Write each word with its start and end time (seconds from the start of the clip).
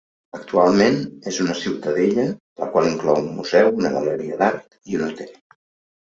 Actualment 0.35 0.95
és 1.31 1.35
una 1.43 1.55
ciutadella, 1.57 2.23
la 2.61 2.69
qual 2.75 2.87
inclou 2.91 3.19
un 3.25 3.27
museu, 3.41 3.69
una 3.81 3.91
galeria 3.97 4.39
d'art 4.41 4.65
i 4.93 4.97
un 5.01 5.05
hotel. 5.09 5.31